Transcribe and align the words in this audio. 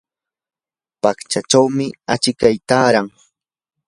paqchachawmi 1.01 1.87
achikay 2.13 2.55
taaran. 2.69 3.07